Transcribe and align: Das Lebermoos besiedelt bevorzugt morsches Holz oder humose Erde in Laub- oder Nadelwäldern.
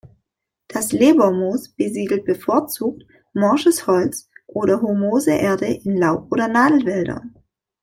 Das 0.67 0.93
Lebermoos 0.93 1.69
besiedelt 1.75 2.25
bevorzugt 2.25 3.03
morsches 3.35 3.85
Holz 3.85 4.31
oder 4.47 4.81
humose 4.81 5.29
Erde 5.33 5.67
in 5.67 5.95
Laub- 5.95 6.31
oder 6.31 6.47
Nadelwäldern. 6.47 7.35